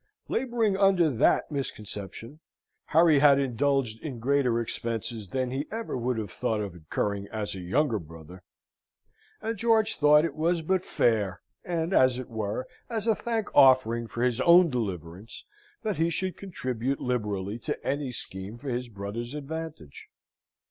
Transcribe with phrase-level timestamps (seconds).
[0.29, 2.39] Labouring under that misconception,
[2.85, 7.53] Harry had indulged in greater expenses than he ever would have thought of incurring as
[7.53, 8.41] a younger brother;
[9.43, 14.07] and George thought it was but fair, and as it were, as a thank offering
[14.07, 15.43] for his own deliverance,
[15.83, 20.07] that he should contribute liberally to any scheme for his brother's advantage.